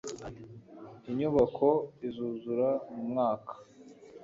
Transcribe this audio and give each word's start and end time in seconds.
Inyubako 1.09 1.67
izuzura 2.07 2.69
mu 2.93 3.01
mwaka. 3.09 3.53